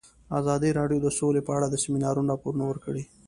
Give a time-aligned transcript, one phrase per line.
[0.39, 3.03] ازادي راډیو د سوله په اړه د سیمینارونو راپورونه ورکړي.